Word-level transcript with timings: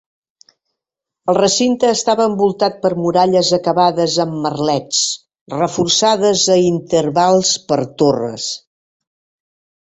El 1.33 1.35
recinte 1.37 1.91
estava 1.95 2.25
envoltat 2.29 2.79
per 2.85 2.91
muralles 3.01 3.51
acabades 3.57 4.15
amb 4.23 4.39
merlets, 4.47 5.03
reforçades 5.57 6.47
a 6.55 6.57
intervals 6.71 7.53
per 7.69 7.79
torres. 8.03 8.49